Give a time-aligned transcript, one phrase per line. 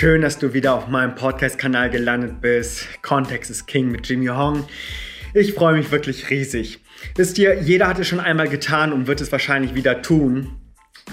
[0.00, 2.86] Schön, dass du wieder auf meinem Podcast-Kanal gelandet bist.
[3.02, 4.66] Kontext ist King mit Jimmy Hong.
[5.34, 6.80] Ich freue mich wirklich riesig.
[7.16, 10.56] Wisst ihr, jeder hat es schon einmal getan und wird es wahrscheinlich wieder tun.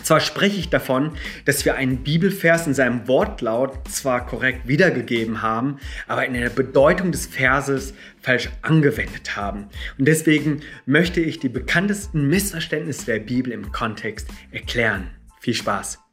[0.03, 1.11] Zwar spreche ich davon,
[1.43, 7.11] dass wir einen Bibelvers in seinem Wortlaut zwar korrekt wiedergegeben haben, aber in der Bedeutung
[7.11, 9.67] des Verses falsch angewendet haben.
[9.99, 15.09] Und deswegen möchte ich die bekanntesten Missverständnisse der Bibel im Kontext erklären.
[15.41, 16.06] Viel Spaß!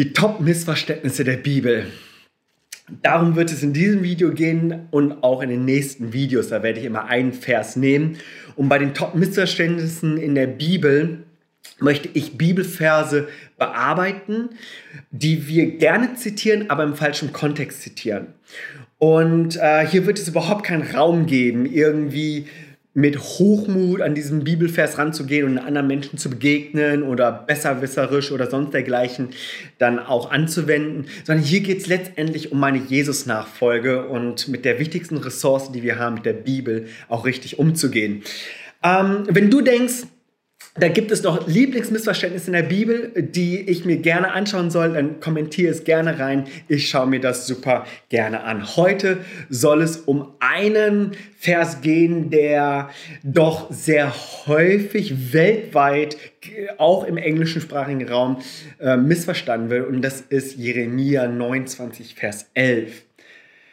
[0.00, 1.84] Die Top-Missverständnisse der Bibel.
[3.02, 6.48] Darum wird es in diesem Video gehen und auch in den nächsten Videos.
[6.48, 8.16] Da werde ich immer einen Vers nehmen.
[8.56, 11.24] Und bei den Top-Missverständnissen in der Bibel
[11.80, 13.28] möchte ich Bibelverse
[13.58, 14.48] bearbeiten,
[15.10, 18.28] die wir gerne zitieren, aber im falschen Kontext zitieren.
[18.96, 22.46] Und äh, hier wird es überhaupt keinen Raum geben, irgendwie
[22.92, 28.74] mit Hochmut an diesen Bibelvers ranzugehen und anderen Menschen zu begegnen oder besserwisserisch oder sonst
[28.74, 29.28] dergleichen
[29.78, 35.18] dann auch anzuwenden, sondern hier geht es letztendlich um meine Jesus-Nachfolge und mit der wichtigsten
[35.18, 38.22] Ressource, die wir haben, mit der Bibel, auch richtig umzugehen.
[38.82, 40.06] Ähm, wenn du denkst,
[40.76, 44.92] da gibt es noch Lieblingsmissverständnisse in der Bibel, die ich mir gerne anschauen soll.
[44.92, 46.44] Dann kommentiere es gerne rein.
[46.68, 48.76] Ich schaue mir das super gerne an.
[48.76, 52.90] Heute soll es um einen Vers gehen, der
[53.24, 54.14] doch sehr
[54.46, 56.16] häufig weltweit,
[56.78, 58.38] auch im englischsprachigen Raum,
[58.78, 59.88] äh, missverstanden wird.
[59.88, 63.02] Und das ist Jeremia 29, Vers 11.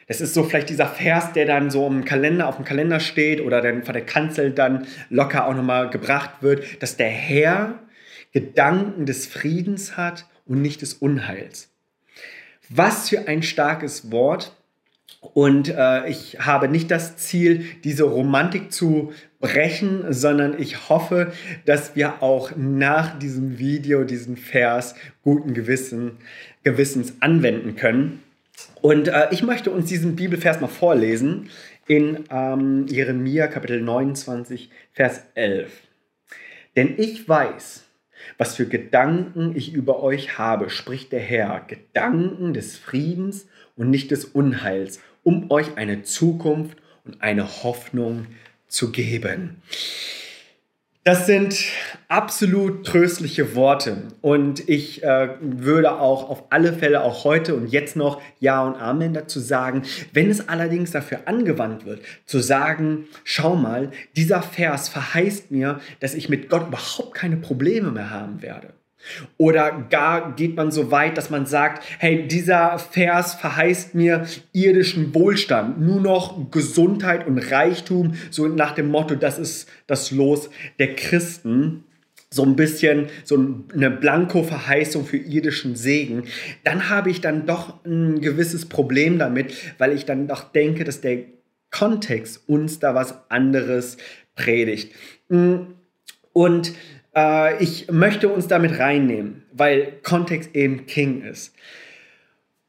[0.07, 3.41] Das ist so vielleicht dieser Vers, der dann so im Kalender, auf dem Kalender steht
[3.41, 7.79] oder dann von der Kanzel dann locker auch nochmal gebracht wird, dass der Herr
[8.31, 11.69] Gedanken des Friedens hat und nicht des Unheils.
[12.69, 14.53] Was für ein starkes Wort.
[15.33, 21.33] Und äh, ich habe nicht das Ziel, diese Romantik zu brechen, sondern ich hoffe,
[21.65, 26.17] dass wir auch nach diesem Video diesen Vers guten Gewissen,
[26.63, 28.21] Gewissens anwenden können.
[28.81, 31.49] Und äh, ich möchte uns diesen Bibelvers mal vorlesen
[31.87, 35.71] in ähm, Jeremia Kapitel 29, Vers 11.
[36.75, 37.83] Denn ich weiß,
[38.37, 44.11] was für Gedanken ich über euch habe, spricht der Herr, Gedanken des Friedens und nicht
[44.11, 48.27] des Unheils, um euch eine Zukunft und eine Hoffnung
[48.67, 49.61] zu geben.
[51.07, 51.63] Das sind
[52.09, 57.95] absolut tröstliche Worte und ich äh, würde auch auf alle Fälle auch heute und jetzt
[57.95, 59.83] noch Ja und Amen dazu sagen.
[60.11, 66.13] Wenn es allerdings dafür angewandt wird, zu sagen, schau mal, dieser Vers verheißt mir, dass
[66.13, 68.73] ich mit Gott überhaupt keine Probleme mehr haben werde.
[69.37, 75.13] Oder gar geht man so weit, dass man sagt, hey, dieser Vers verheißt mir irdischen
[75.13, 80.95] Wohlstand, nur noch Gesundheit und Reichtum, so nach dem Motto, das ist das Los der
[80.95, 81.83] Christen
[82.29, 86.23] so ein bisschen so eine Blanko-Verheißung für irdischen Segen,
[86.63, 91.01] dann habe ich dann doch ein gewisses Problem damit, weil ich dann doch denke, dass
[91.01, 91.19] der
[91.71, 93.97] Kontext uns da was anderes
[94.35, 94.93] predigt.
[96.33, 96.73] Und
[97.17, 101.53] äh, ich möchte uns damit reinnehmen, weil Kontext eben King ist.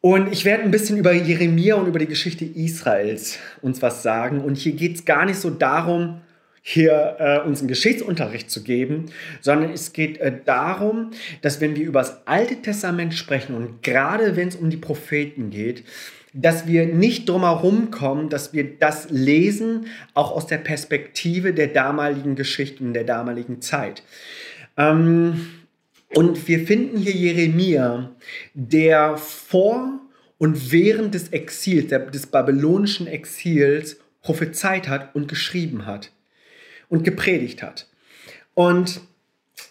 [0.01, 4.41] Und ich werde ein bisschen über Jeremia und über die Geschichte Israels uns was sagen.
[4.41, 6.23] Und hier geht es gar nicht so darum,
[6.63, 9.07] hier äh, uns einen Geschichtsunterricht zu geben,
[9.41, 11.11] sondern es geht äh, darum,
[11.41, 15.51] dass wenn wir über das Alte Testament sprechen und gerade wenn es um die Propheten
[15.51, 15.85] geht,
[16.41, 22.37] dass wir nicht drumherum kommen, dass wir das lesen, auch aus der Perspektive der damaligen
[22.37, 24.05] Geschichten, der damaligen Zeit.
[24.77, 25.49] Ähm,
[26.15, 28.13] und wir finden hier Jeremia,
[28.55, 30.01] der vor
[30.39, 36.13] und während des Exils, des babylonischen Exils, prophezeit hat und geschrieben hat
[36.89, 37.89] und gepredigt hat.
[38.55, 39.01] Und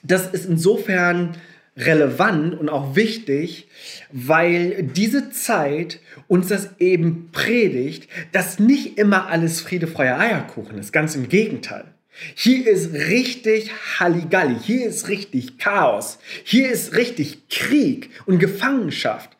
[0.03, 1.37] das ist insofern
[1.77, 3.67] relevant und auch wichtig,
[4.11, 10.91] weil diese Zeit uns das eben predigt, dass nicht immer alles Friede, Freie, Eierkuchen ist.
[10.91, 11.85] Ganz im Gegenteil.
[12.33, 19.37] Hier ist richtig Halligalli, hier ist richtig Chaos, hier ist richtig Krieg und Gefangenschaft.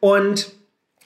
[0.00, 0.50] Und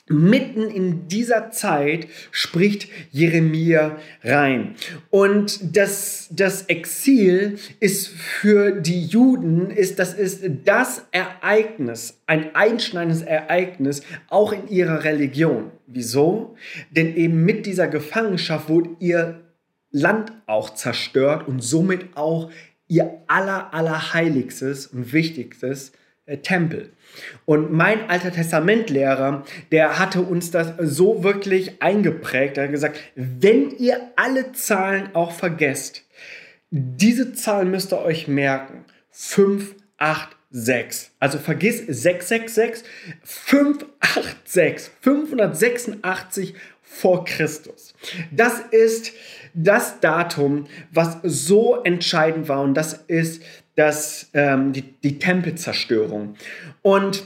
[0.06, 4.74] Mitten in dieser Zeit spricht Jeremia rein.
[5.08, 13.22] Und das, das Exil ist für die Juden, ist, das ist das Ereignis, ein einschneidendes
[13.22, 15.70] Ereignis, auch in ihrer Religion.
[15.86, 16.54] Wieso?
[16.90, 19.40] Denn eben mit dieser Gefangenschaft wurde ihr
[19.90, 22.50] Land auch zerstört und somit auch
[22.88, 25.92] ihr aller, aller heiligstes und wichtigstes
[26.42, 26.90] Tempel.
[27.44, 32.56] Und mein Alter Testamentlehrer, der hatte uns das so wirklich eingeprägt.
[32.56, 36.04] Er hat gesagt, wenn ihr alle Zahlen auch vergesst,
[36.70, 38.84] diese Zahl müsst ihr euch merken.
[39.10, 41.10] 5, 8, 6.
[41.20, 42.84] Also vergiss 666,
[43.22, 47.94] 586, 586 vor Christus.
[48.30, 49.12] Das ist
[49.52, 53.42] das Datum, was so entscheidend war und das ist
[53.76, 56.36] das, ähm, die, die Tempelzerstörung.
[56.82, 57.24] Und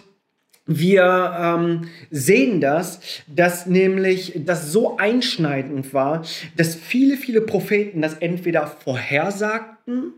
[0.67, 6.23] wir ähm, sehen das, dass nämlich das so einschneidend war,
[6.57, 10.13] dass viele, viele Propheten das entweder vorhersagten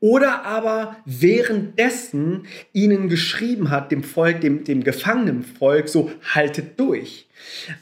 [0.00, 7.26] oder aber währenddessen ihnen geschrieben hat, dem Volk, dem, dem gefangenen Volk, so haltet durch.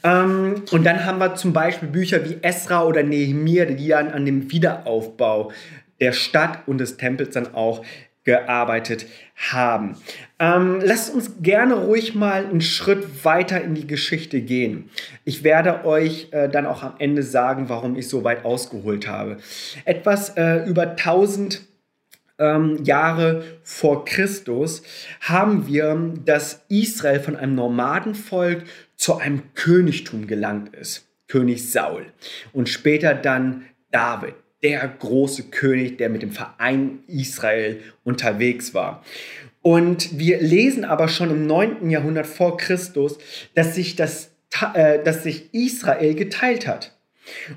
[0.03, 4.25] Ähm, und dann haben wir zum Beispiel Bücher wie Esra oder Nehemiah, die dann an
[4.25, 5.51] dem Wiederaufbau
[6.05, 7.83] der Stadt und des Tempels dann auch
[8.25, 9.97] gearbeitet haben.
[10.39, 14.91] Ähm, lasst uns gerne ruhig mal einen Schritt weiter in die Geschichte gehen.
[15.23, 19.37] Ich werde euch äh, dann auch am Ende sagen, warum ich so weit ausgeholt habe.
[19.83, 21.61] Etwas äh, über 1000
[22.37, 24.83] ähm, Jahre vor Christus
[25.21, 28.63] haben wir, dass Israel von einem Nomadenvolk
[28.95, 31.07] zu einem Königtum gelangt ist.
[31.27, 32.05] König Saul.
[32.53, 39.03] Und später dann David der große König, der mit dem Verein Israel unterwegs war.
[39.61, 41.91] Und wir lesen aber schon im 9.
[41.91, 43.19] Jahrhundert vor Christus,
[43.53, 44.31] dass sich, das,
[44.73, 46.97] äh, dass sich Israel geteilt hat.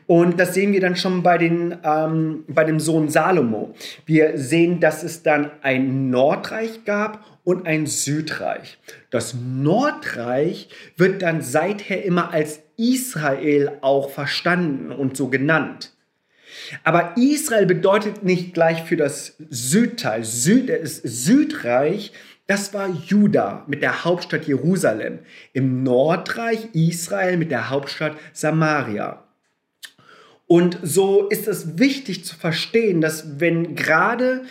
[0.06, 3.75] Und das sehen wir dann schon bei, den, ähm, bei dem Sohn Salomo.
[4.04, 8.76] Wir sehen, dass es dann ein Nordreich gab und ein Südreich.
[9.08, 10.69] Das Nordreich
[10.99, 15.94] wird dann seither immer als Israel auch verstanden und so genannt.
[16.84, 22.12] Aber Israel bedeutet nicht gleich für das Südteil, Süd, das Südreich,
[22.49, 25.19] das war Juda mit der Hauptstadt Jerusalem.
[25.52, 29.22] Im Nordreich Israel mit der Hauptstadt Samaria.
[30.46, 34.44] Und so ist es wichtig zu verstehen, dass wenn gerade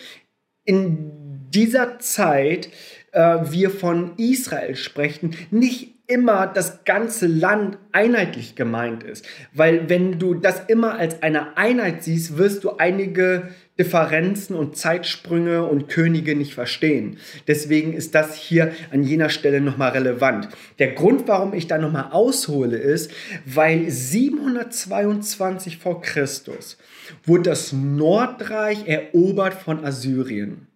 [0.63, 2.69] in dieser Zeit
[3.13, 9.25] äh, wir von Israel sprechen, nicht immer das ganze Land einheitlich gemeint ist.
[9.53, 15.63] Weil wenn du das immer als eine Einheit siehst, wirst du einige Differenzen und Zeitsprünge
[15.65, 17.17] und Könige nicht verstehen.
[17.47, 20.49] Deswegen ist das hier an jener Stelle nochmal relevant.
[20.79, 23.11] Der Grund, warum ich da nochmal aushole, ist,
[23.45, 26.77] weil 722 vor Christus
[27.25, 30.66] wurde das Nordreich erobert von Assyrien.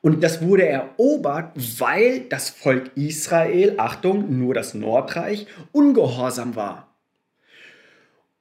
[0.00, 6.94] Und das wurde erobert, weil das Volk Israel, Achtung, nur das Nordreich, ungehorsam war.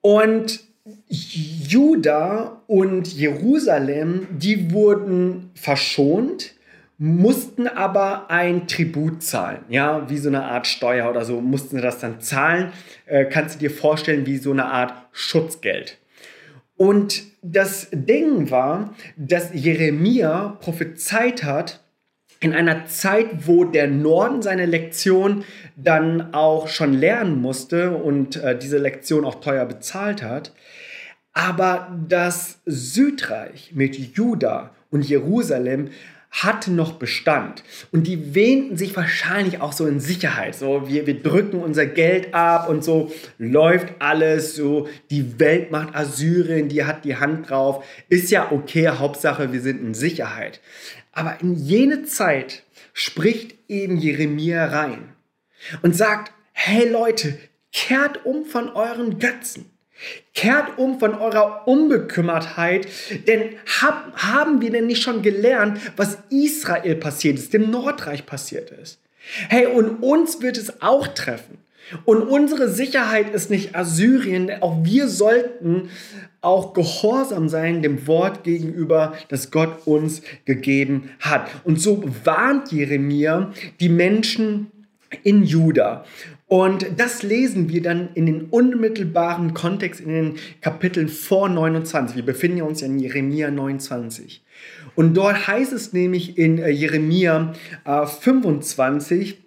[0.01, 0.61] Und
[1.07, 6.53] Juda und Jerusalem, die wurden verschont,
[6.97, 11.81] mussten aber ein Tribut zahlen, ja, wie so eine Art Steuer oder so, mussten sie
[11.81, 12.71] das dann zahlen.
[13.05, 15.99] Äh, kannst du dir vorstellen, wie so eine Art Schutzgeld.
[16.75, 21.83] Und das Ding war, dass Jeremia prophezeit hat,
[22.39, 25.43] in einer Zeit, wo der Norden seine Lektion
[25.75, 30.53] dann auch schon lernen musste und äh, diese Lektion auch teuer bezahlt hat,
[31.33, 35.89] aber das Südreich mit Juda und Jerusalem
[36.31, 37.63] hatte noch Bestand.
[37.91, 40.55] Und die wähnten sich wahrscheinlich auch so in Sicherheit.
[40.55, 44.55] So, wir, wir drücken unser Geld ab und so läuft alles.
[44.55, 47.83] So, die Welt macht Assyrien, die hat die Hand drauf.
[48.09, 50.59] Ist ja okay, Hauptsache, wir sind in Sicherheit.
[51.11, 52.63] Aber in jene Zeit
[52.93, 55.13] spricht eben Jeremia rein
[55.81, 57.37] und sagt, hey Leute,
[57.71, 59.65] kehrt um von euren Götzen.
[60.33, 62.87] Kehrt um von eurer Unbekümmertheit,
[63.27, 68.71] denn hab, haben wir denn nicht schon gelernt, was Israel passiert ist, dem Nordreich passiert
[68.71, 68.99] ist?
[69.49, 71.57] Hey, und uns wird es auch treffen.
[72.05, 75.89] Und unsere Sicherheit ist nicht Assyrien, auch wir sollten
[76.41, 81.49] auch gehorsam sein dem Wort gegenüber, das Gott uns gegeben hat.
[81.63, 84.71] Und so warnt Jeremia die Menschen
[85.23, 86.05] in Juda.
[86.47, 92.15] Und das lesen wir dann in den unmittelbaren Kontext in den Kapiteln vor 29.
[92.15, 94.43] Wir befinden uns ja in Jeremia 29.
[94.95, 99.37] Und dort heißt es nämlich in äh, Jeremia äh, 25,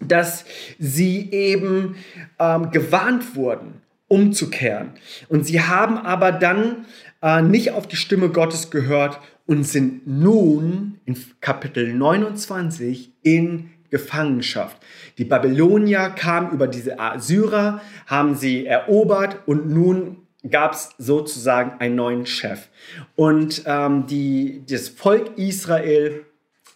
[0.00, 0.46] dass
[0.78, 1.96] sie eben
[2.38, 4.90] ähm, gewarnt wurden, umzukehren.
[5.28, 6.86] Und sie haben aber dann
[7.20, 14.76] äh, nicht auf die Stimme Gottes gehört und sind nun in Kapitel 29 in Gefangenschaft.
[15.18, 20.18] Die Babylonier kamen über diese Assyrer, haben sie erobert und nun
[20.48, 22.68] gab es sozusagen einen neuen Chef.
[23.16, 26.24] Und ähm, die, das Volk Israel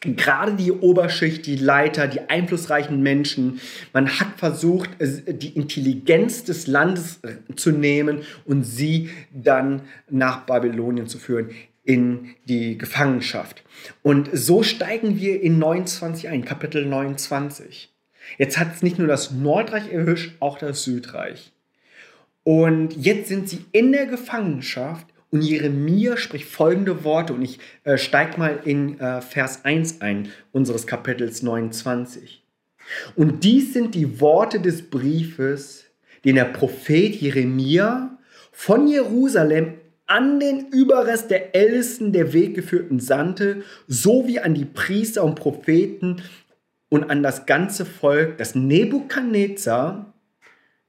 [0.02, 3.61] gerade die Oberschicht, die Leiter, die einflussreichen Menschen,
[3.92, 7.21] man hat versucht, die Intelligenz des Landes
[7.57, 11.50] zu nehmen und sie dann nach Babylonien zu führen.
[11.85, 13.65] In die Gefangenschaft.
[14.03, 17.93] Und so steigen wir in 29 ein, Kapitel 29.
[18.39, 21.53] Jetzt hat es nicht nur das Nordreich erwischt, auch das Südreich.
[22.45, 27.97] Und jetzt sind sie in der Gefangenschaft und Jeremia spricht folgende Worte und ich äh,
[27.97, 32.45] steige mal in äh, Vers 1 ein unseres Kapitels 29.
[33.17, 35.85] Und dies sind die Worte des Briefes,
[36.25, 38.19] den der Prophet Jeremia
[38.53, 39.75] von Jerusalem
[40.12, 46.21] an den Überrest der Ältesten der Weggeführten sandte, sowie an die Priester und Propheten
[46.90, 50.12] und an das ganze Volk, das Nebukadnezar,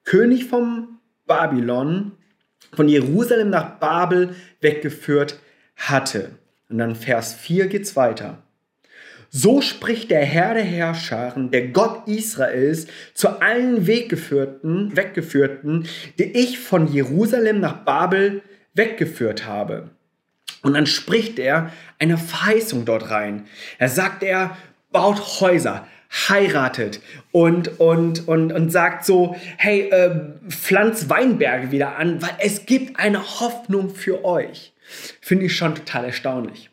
[0.03, 2.11] König von Babylon,
[2.73, 5.39] von Jerusalem nach Babel weggeführt
[5.77, 6.31] hatte.
[6.69, 8.43] Und dann Vers 4 geht's weiter.
[9.29, 15.87] So spricht der Herr der Herrscharen, der Gott Israels, zu allen Weggeführten, Weggeführten,
[16.19, 18.41] die ich von Jerusalem nach Babel
[18.73, 19.89] weggeführt habe.
[20.61, 23.45] Und dann spricht er eine Verheißung dort rein.
[23.77, 24.57] Er sagt er,
[24.91, 25.85] baut Häuser,
[26.29, 27.01] heiratet
[27.31, 30.15] und, und, und, und sagt so, hey, äh,
[30.47, 34.73] pflanzt Weinberge wieder an, weil es gibt eine Hoffnung für euch.
[35.21, 36.69] Finde ich schon total erstaunlich.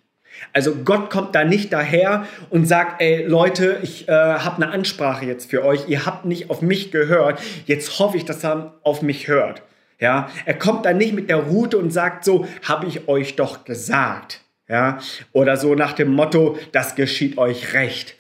[0.53, 5.27] Also Gott kommt da nicht daher und sagt, ey Leute, ich äh, habe eine Ansprache
[5.27, 9.03] jetzt für euch, ihr habt nicht auf mich gehört, jetzt hoffe ich, dass er auf
[9.03, 9.63] mich hört.
[10.01, 13.65] Ja, er kommt da nicht mit der Route und sagt so, habe ich euch doch
[13.65, 14.41] gesagt.
[14.69, 14.99] Ja,
[15.33, 18.17] oder so nach dem Motto, das geschieht euch recht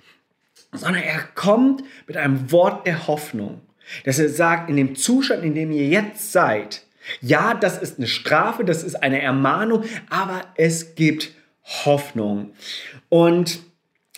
[0.72, 3.60] sondern er kommt mit einem Wort der Hoffnung,
[4.04, 6.82] dass er sagt, in dem Zustand, in dem ihr jetzt seid,
[7.20, 11.32] ja, das ist eine Strafe, das ist eine Ermahnung, aber es gibt
[11.84, 12.52] Hoffnung.
[13.08, 13.60] Und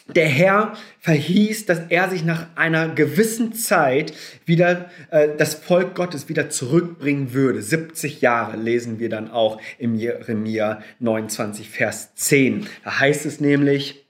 [0.08, 4.12] der Herr verhieß, dass er sich nach einer gewissen Zeit
[4.44, 7.62] wieder äh, das Volk Gottes wieder zurückbringen würde.
[7.62, 12.66] 70 Jahre lesen wir dann auch im Jeremia 29, Vers 10.
[12.84, 14.06] Da heißt es nämlich,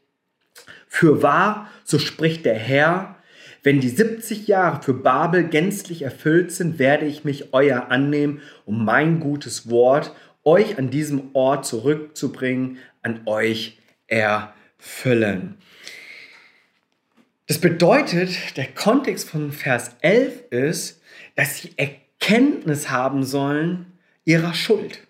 [0.88, 3.16] für wahr, so spricht der Herr,
[3.62, 8.84] wenn die 70 Jahre für Babel gänzlich erfüllt sind, werde ich mich euer annehmen, um
[8.84, 15.58] mein gutes Wort euch an diesem Ort zurückzubringen, an euch erfüllen.
[17.52, 21.02] Das bedeutet, der Kontext von Vers 11 ist,
[21.36, 23.92] dass sie Erkenntnis haben sollen
[24.24, 25.00] ihrer Schuld.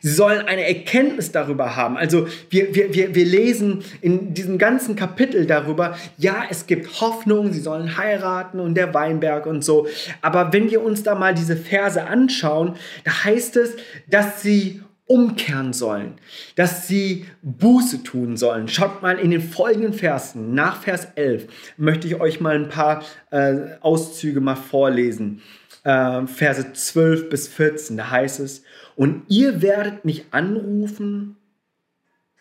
[0.00, 1.96] Sie sollen eine Erkenntnis darüber haben.
[1.96, 7.52] Also wir, wir, wir, wir lesen in diesem ganzen Kapitel darüber, ja, es gibt Hoffnung,
[7.52, 9.86] sie sollen heiraten und der Weinberg und so.
[10.20, 13.76] Aber wenn wir uns da mal diese Verse anschauen, da heißt es,
[14.08, 16.14] dass sie umkehren sollen,
[16.54, 18.68] dass sie Buße tun sollen.
[18.68, 23.02] Schaut mal in den folgenden Versen, nach Vers 11, möchte ich euch mal ein paar
[23.30, 25.42] äh, Auszüge mal vorlesen.
[25.82, 28.62] Äh, Verse 12 bis 14, da heißt es,
[28.94, 31.36] und ihr werdet mich anrufen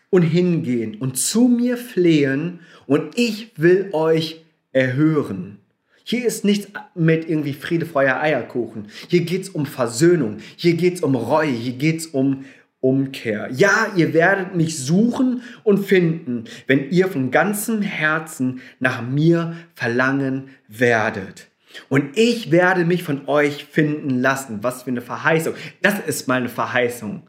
[0.10, 5.60] und hingehen und zu mir flehen und ich will euch erhören.
[6.10, 8.88] Hier ist nichts mit irgendwie Friede, Feuer, Eierkuchen.
[9.10, 10.38] Hier geht es um Versöhnung.
[10.56, 11.52] Hier geht es um Reue.
[11.52, 12.46] Hier geht es um
[12.80, 13.50] Umkehr.
[13.52, 20.48] Ja, ihr werdet mich suchen und finden, wenn ihr von ganzem Herzen nach mir verlangen
[20.70, 21.48] werdet.
[21.90, 24.60] Und ich werde mich von euch finden lassen.
[24.62, 25.56] Was für eine Verheißung.
[25.82, 27.24] Das ist meine Verheißung.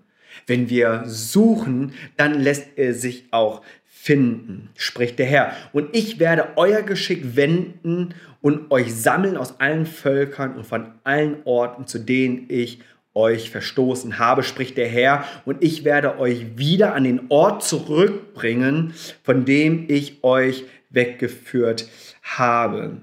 [0.46, 3.62] Wenn wir suchen, dann lässt er sich auch
[4.00, 5.52] finden, spricht der Herr.
[5.72, 11.38] Und ich werde euer Geschick wenden und euch sammeln aus allen Völkern und von allen
[11.44, 12.80] Orten, zu denen ich
[13.12, 18.94] euch verstoßen habe, spricht der Herr, und ich werde euch wieder an den Ort zurückbringen,
[19.24, 21.88] von dem ich euch weggeführt
[22.22, 22.98] habe.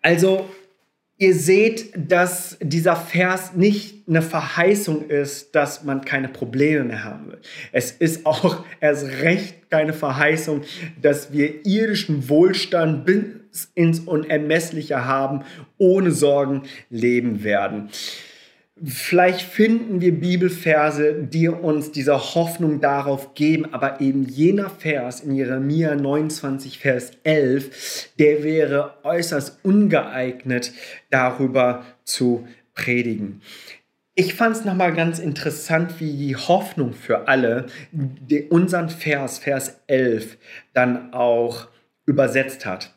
[0.00, 0.48] Also
[1.16, 7.26] ihr seht, dass dieser Vers nicht eine Verheißung ist, dass man keine Probleme mehr haben
[7.28, 7.46] wird.
[7.72, 10.62] Es ist auch erst recht keine Verheißung,
[11.00, 15.44] dass wir irdischen Wohlstand bis ins Unermessliche haben,
[15.78, 17.90] ohne Sorgen leben werden.
[18.82, 25.36] Vielleicht finden wir Bibelverse, die uns diese Hoffnung darauf geben, aber eben jener Vers in
[25.36, 30.72] Jeremia 29, Vers 11, der wäre äußerst ungeeignet,
[31.08, 33.42] darüber zu predigen.
[34.16, 37.66] Ich fand es nochmal ganz interessant, wie die Hoffnung für alle
[38.50, 40.36] unseren Vers, Vers 11,
[40.72, 41.68] dann auch
[42.06, 42.92] übersetzt hat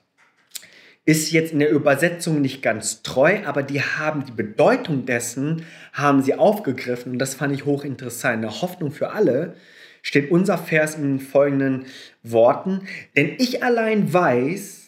[1.08, 6.22] ist jetzt in der Übersetzung nicht ganz treu, aber die haben die Bedeutung dessen, haben
[6.22, 8.44] sie aufgegriffen und das fand ich hochinteressant.
[8.44, 9.56] Eine Hoffnung für alle
[10.02, 11.86] steht unser Vers in folgenden
[12.24, 14.88] Worten, denn ich allein weiß,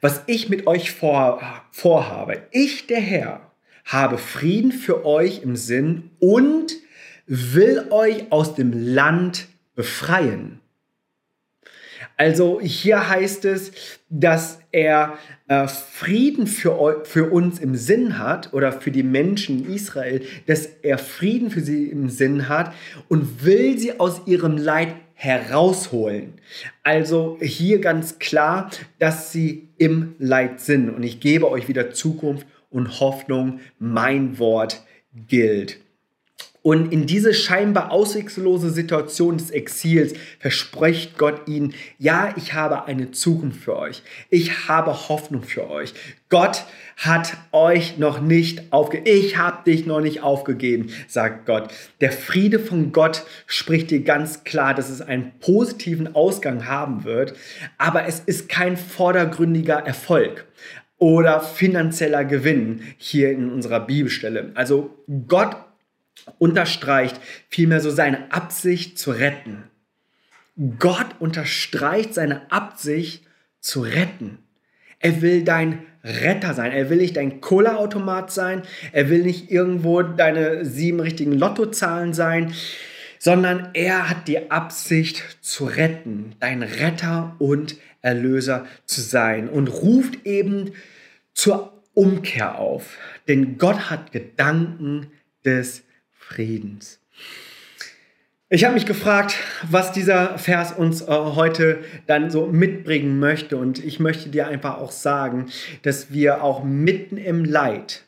[0.00, 1.40] was ich mit euch vor,
[1.70, 2.42] vorhabe.
[2.50, 3.52] Ich, der Herr,
[3.84, 6.72] habe Frieden für euch im Sinn und
[7.28, 10.60] will euch aus dem Land befreien.
[12.16, 13.72] Also hier heißt es,
[14.08, 15.18] dass er
[15.48, 20.66] äh, Frieden für, für uns im Sinn hat oder für die Menschen in Israel, dass
[20.66, 22.72] er Frieden für sie im Sinn hat
[23.08, 26.34] und will sie aus ihrem Leid herausholen.
[26.82, 30.90] Also hier ganz klar, dass sie im Leid sind.
[30.90, 33.60] Und ich gebe euch wieder Zukunft und Hoffnung.
[33.78, 34.82] Mein Wort
[35.28, 35.78] gilt.
[36.66, 43.10] Und in diese scheinbar auswegslose Situation des Exils verspricht Gott ihnen, ja, ich habe eine
[43.10, 44.02] Zukunft für euch.
[44.30, 45.92] Ich habe Hoffnung für euch.
[46.30, 46.64] Gott
[46.96, 49.14] hat euch noch nicht aufgegeben.
[49.14, 51.68] Ich habe dich noch nicht aufgegeben, sagt Gott.
[52.00, 57.34] Der Friede von Gott spricht dir ganz klar, dass es einen positiven Ausgang haben wird,
[57.76, 60.46] aber es ist kein vordergründiger Erfolg
[60.96, 64.52] oder finanzieller Gewinn hier in unserer Bibelstelle.
[64.54, 65.56] Also Gott
[66.38, 69.64] unterstreicht vielmehr so seine Absicht zu retten.
[70.78, 73.24] Gott unterstreicht seine Absicht
[73.60, 74.38] zu retten.
[75.00, 76.72] Er will dein Retter sein.
[76.72, 78.62] Er will nicht dein Cola-Automat sein.
[78.92, 82.54] Er will nicht irgendwo deine sieben richtigen Lottozahlen sein,
[83.18, 90.26] sondern er hat die Absicht zu retten, dein Retter und Erlöser zu sein und ruft
[90.26, 90.72] eben
[91.32, 92.98] zur Umkehr auf.
[93.26, 95.06] Denn Gott hat Gedanken
[95.44, 95.84] des
[96.34, 96.98] Friedens.
[98.50, 99.36] Ich habe mich gefragt,
[99.70, 103.56] was dieser Vers uns äh, heute dann so mitbringen möchte.
[103.56, 105.46] Und ich möchte dir einfach auch sagen,
[105.82, 108.04] dass wir auch mitten im Leid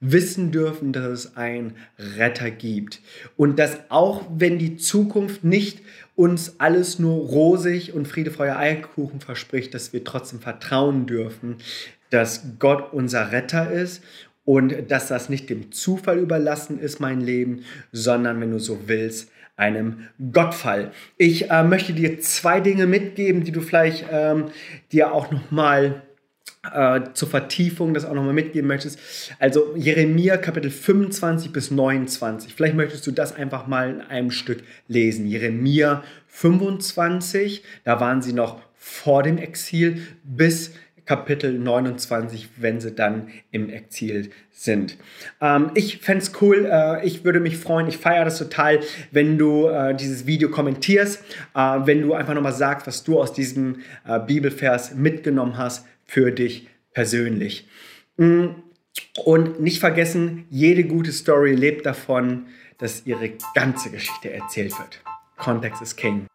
[0.00, 3.00] wissen dürfen, dass es einen Retter gibt.
[3.36, 5.80] Und dass auch wenn die Zukunft nicht
[6.16, 11.56] uns alles nur rosig und Friede, Feuer, Eierkuchen verspricht, dass wir trotzdem vertrauen dürfen,
[12.10, 14.02] dass Gott unser Retter ist
[14.44, 19.30] und dass das nicht dem Zufall überlassen ist, mein Leben, sondern, wenn du so willst,
[19.56, 20.90] einem Gottfall.
[21.18, 24.46] Ich äh, möchte dir zwei Dinge mitgeben, die du vielleicht ähm,
[24.90, 26.02] dir auch nochmal
[26.72, 28.98] äh, zur Vertiefung das auch nochmal mitgeben möchtest.
[29.38, 32.54] Also Jeremia Kapitel 25 bis 29.
[32.54, 35.26] Vielleicht möchtest du das einfach mal in einem Stück lesen.
[35.26, 40.72] Jeremia 25, da waren sie noch vor dem Exil bis
[41.10, 44.96] Kapitel 29, wenn sie dann im Exil sind.
[45.40, 48.78] Ähm, ich fände es cool, äh, ich würde mich freuen, ich feiere das total,
[49.10, 51.20] wenn du äh, dieses Video kommentierst,
[51.56, 56.30] äh, wenn du einfach nochmal sagst, was du aus diesem äh, Bibelvers mitgenommen hast für
[56.30, 57.66] dich persönlich.
[58.16, 58.50] Mm,
[59.24, 62.46] und nicht vergessen, jede gute Story lebt davon,
[62.78, 65.02] dass ihre ganze Geschichte erzählt wird.
[65.38, 66.26] Kontext ist King.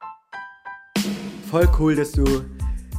[1.49, 2.25] Voll cool, dass du